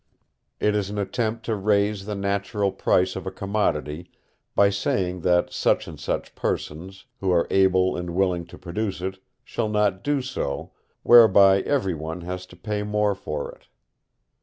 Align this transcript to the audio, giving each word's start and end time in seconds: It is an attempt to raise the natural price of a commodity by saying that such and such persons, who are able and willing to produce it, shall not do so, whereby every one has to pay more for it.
It 0.59 0.73
is 0.75 0.89
an 0.89 0.97
attempt 0.97 1.45
to 1.45 1.55
raise 1.55 2.07
the 2.07 2.15
natural 2.15 2.71
price 2.71 3.15
of 3.15 3.27
a 3.27 3.31
commodity 3.31 4.09
by 4.55 4.71
saying 4.71 5.19
that 5.21 5.53
such 5.53 5.87
and 5.87 5.99
such 5.99 6.33
persons, 6.33 7.05
who 7.19 7.29
are 7.29 7.45
able 7.51 7.95
and 7.95 8.15
willing 8.15 8.47
to 8.47 8.57
produce 8.57 9.01
it, 9.01 9.19
shall 9.43 9.69
not 9.69 10.03
do 10.03 10.23
so, 10.23 10.71
whereby 11.03 11.59
every 11.61 11.93
one 11.93 12.21
has 12.21 12.47
to 12.47 12.55
pay 12.55 12.81
more 12.81 13.13
for 13.13 13.51
it. 13.51 13.67